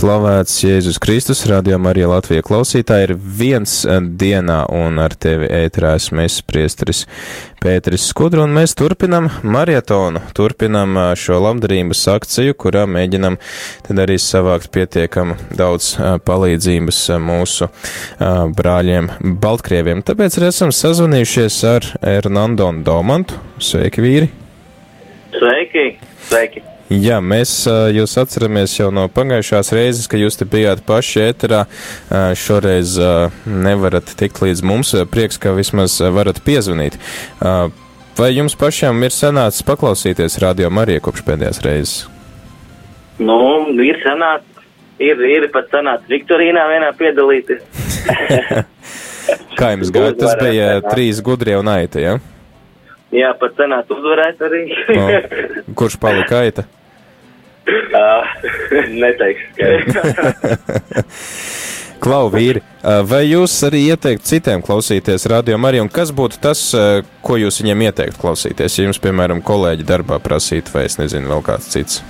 [0.00, 3.74] Slavēts Jēzus Kristus, rādījumā arī Latvija klausītāji ir viens
[4.16, 7.02] dienā un ar tevi ētrā esmu es, priestris
[7.60, 13.36] Pēteris Skudru, un mēs turpinam marietonu, turpinam šo labdarības akciju, kurā mēģinam
[13.90, 15.92] tad arī savākt pietiekam daudz
[16.24, 17.68] palīdzības mūsu
[18.56, 19.12] brāļiem
[19.44, 20.00] Baltkrieviem.
[20.00, 23.36] Tāpēc arī esam sazvanījušies ar Hernando Domantu.
[23.60, 24.32] Sveiki, vīri!
[25.36, 25.90] Sveiki!
[26.30, 26.70] Sveiki!
[26.90, 27.52] Jā, mēs
[27.94, 31.60] jūs atceramies jau no pagājušās reizes, ka jūs te bijāt paši ēterā.
[32.34, 32.96] Šoreiz
[33.46, 34.90] nevarat tikt līdz mums.
[35.12, 36.98] Prieks, ka vismaz varat piezvanīt.
[38.18, 41.94] Vai jums pašiem ir sanācis paklausīties radio Mariju kopš pēdējās reizes?
[43.22, 43.38] Nu,
[43.86, 44.48] ir sanācis.
[45.00, 47.62] Ir, ir pat sanācis Viktorīnā vienā piedalīties.
[49.60, 50.10] Kā jums gāja?
[50.18, 52.18] Tas bija trīs gudrie un aita, jā?
[52.18, 52.36] Ja?
[53.10, 54.60] Jā, pat sanāca uzvarēt arī.
[54.98, 55.06] o,
[55.78, 56.66] kurš palika aita?
[57.68, 58.24] Uh,
[59.02, 59.46] neteikšu.
[62.00, 62.62] Klau, vīri,
[63.04, 66.62] vai jūs arī ieteiktu citiem klausīties radio arī, un kas būtu tas,
[67.20, 71.44] ko jūs viņiem ieteiktu klausīties, ja jums, piemēram, kolēģi darbā prasītu, vai es nezinu, vēl
[71.44, 72.00] kāds cits?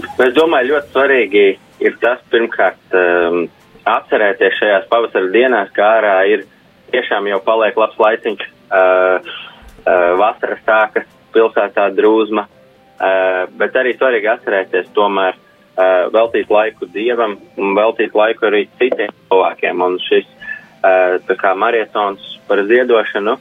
[0.00, 1.44] Es domāju, ļoti svarīgi
[1.84, 3.44] ir tas, pirmkārt, um,
[3.88, 6.44] atcerēties šajās pavasara dienās, kā ārā ir
[6.92, 9.30] tiešām jau paliek labs laiciņš, uh,
[9.84, 17.38] uh, vasaras sākas, pilsētā drūzma, uh, bet arī svarīgi atcerēties tomēr uh, veltīt laiku dievam
[17.56, 19.86] un veltīt laiku arī citiem cilvēkiem.
[19.86, 23.38] Un šis uh, tā kā marietons par ziedošanu,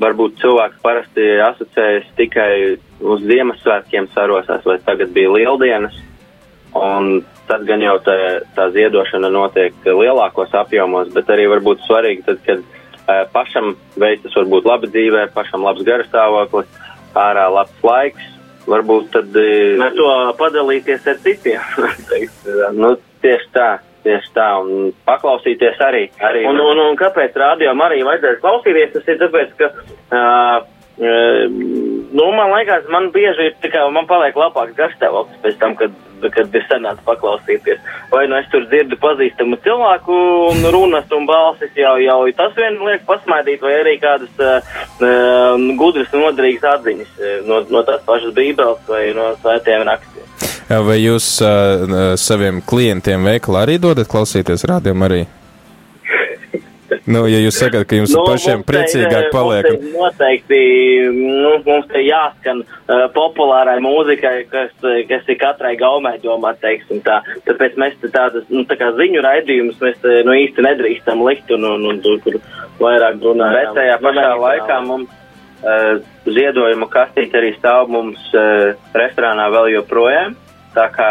[0.00, 2.52] varbūt cilvēks parasti asociējas tikai
[3.00, 5.96] uz Ziemassvētkiem sarosās, vai tagad bija lieldienas,
[6.76, 8.16] un tad gan jau tā,
[8.56, 12.64] tā ziedošana notiek lielākos apjomos, bet arī varbūt svarīgi tad, kad
[13.32, 16.70] pašam veicas varbūt laba dzīvē, pašam labs garastāvoklis,
[17.18, 18.30] ārā labs laiks,
[18.68, 19.36] varbūt tad.
[19.84, 20.08] Ar to
[20.40, 21.60] padalīties ar citiem.
[22.82, 23.68] nu, tieši tā.
[24.06, 26.04] Tieši tā, un paklausīties arī.
[26.22, 28.92] arī un, un, un kāpēc rādījumam arī vajadzēs klausīties?
[28.94, 30.68] Tas ir tāpēc, ka uh,
[32.18, 35.92] Nu, man liekas, man bieži ir tikai, man paliek labāks garšstāvoklis pēc tam, kad,
[36.34, 37.78] kad ir sanāca paklausīties.
[38.10, 40.16] Vai nu es tur dzirdu pazīstamu cilvēku
[40.74, 44.74] runas un balsis, jau, jau tas vien liek pasmaidīt, vai arī kādas uh,
[45.78, 50.26] gudras un noderīgas atziņas no, no tās pašas bībeles vai no svētiem rakstiem.
[50.90, 55.26] Vai jūs uh, saviem klientiem veikalā arī dodat klausīties rādījumu arī?
[57.08, 59.66] Nu, ja jūs sakat, ka jums nu, pašiem priecīgāk paliek.
[59.78, 60.58] Mums noteikti,
[61.16, 64.74] nu, mums te jāskan uh, populārai mūzikai, kas,
[65.08, 67.22] kas ir katrai gaumē domā, teiksim tā.
[67.46, 71.52] Tāpēc mēs te tādas, nu, tā kā ziņu raidījumus mēs, te, nu, īsti nedrīkstam likt
[71.56, 72.36] un, un, un tur, kur
[72.82, 73.56] vairāk runājam.
[73.56, 75.14] Bet tajā pašā laikā mums
[75.62, 75.94] uh,
[76.28, 80.36] ziedojuma kastīte arī stāv mums uh, restorānā vēl joprojām.
[80.76, 81.08] Tā kā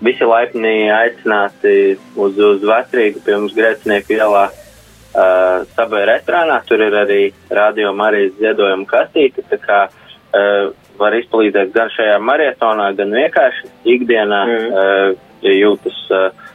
[0.00, 4.64] visi laipni aicināti uz, uz vecrīgu pie mums Grēcinieku ielā uh,
[5.12, 6.60] sabai restorānā.
[6.68, 9.44] Tur ir arī radio Marijas ziedojuma kastīte.
[9.50, 14.68] Tā kā uh, var izpalīdzēt gan šajā marietonā, gan vienkārši ikdienā, mm.
[14.68, 16.46] uh, ja jūtas uh,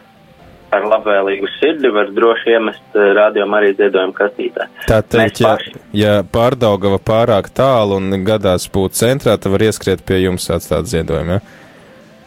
[0.74, 4.68] ar labvēlīgu sirdi, var droši iemest uh, radio Marijas ziedojuma kastītē.
[4.90, 5.56] Tā teikt, ja,
[5.98, 11.38] ja pārdaugava pārāk tālu un gadās būt centrā, tad var ieskriet pie jums atstāt ziedojumu,
[11.38, 11.44] ja?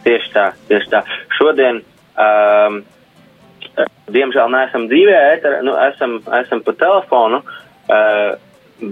[0.07, 1.01] Tieši tā, tieši tā.
[1.35, 2.79] Šodien um,
[4.13, 8.37] Diemžēl neesam dzīvē, ēterā, nu, esam, esam pa telefonu, uh,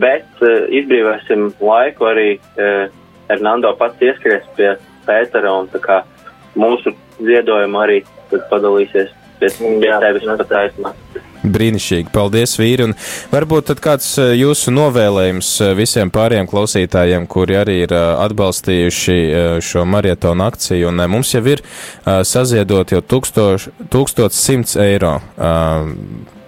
[0.02, 2.92] bet uh, izbrīvēsim laiku arī uh,
[3.30, 4.76] Hernando pats ieskries pie
[5.06, 6.02] Pētera un tā kā
[6.60, 8.02] mūsu ziedojumu arī
[8.52, 10.94] padalīsies pie, pie tevis pataisnā.
[11.46, 12.90] Brīnišķīgi, paldies, vīri.
[12.90, 12.94] Un
[13.32, 19.18] varbūt tad kāds eh, jūsu novēlējums eh, visiem pāriem klausītājiem, kuri arī ir eh, atbalstījuši
[19.66, 20.90] šo marietonu akciju.
[20.92, 21.62] Un mums jau ir
[22.26, 25.18] saziedot jau 1100 eiro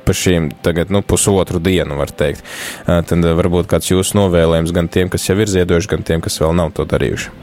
[0.08, 2.46] pa šīm tagad, nu, pusotru dienu, var teikt.
[2.88, 6.56] Tad varbūt kāds jūsu novēlējums gan tiem, kas jau ir ziedojuši, gan tiem, kas vēl
[6.56, 7.34] nav to darījuši.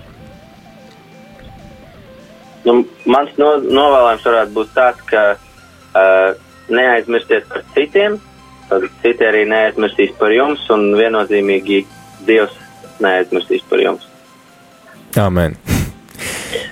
[2.64, 8.18] Nu, mans no, novēlējums varētu būt tāds, ka uh, neaizmirstiet par citiem,
[8.70, 11.84] tad citi arī neaizmirsīs par jums, un viennozīmīgi
[12.24, 12.54] Dievs
[13.04, 14.06] neaizmirsīs par jums.
[15.20, 15.58] Amen.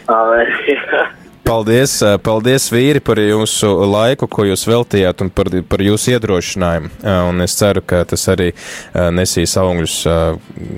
[0.09, 1.19] Amen.
[1.43, 6.93] Paldies, eh, paldies, vīri, par jūsu laiku, ko jūs veltījāt un par, par jūsu iedrošinājumu.
[7.03, 9.97] Eh, un es ceru, ka tas arī eh, nesīs augļus,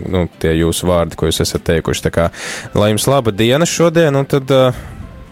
[0.09, 2.07] nu, tie jūsu vārdi, ko jūs esat teikuši.
[2.09, 2.29] Tā kā,
[2.75, 4.51] lai jums laba diena šodien, un tad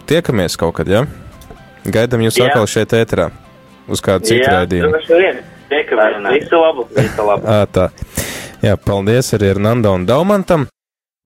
[0.07, 1.07] tiekamies kaut kad, ja?
[1.83, 2.53] Gaidam jūs Jā.
[2.53, 3.33] atkal šeit ēterā
[3.89, 4.93] uz kādu citu raidījumu.
[6.33, 6.87] Visu labu!
[6.97, 7.49] Visu labu!
[7.57, 7.89] À, tā.
[8.63, 10.69] Jā, paldies arī Hernando un Daumantam.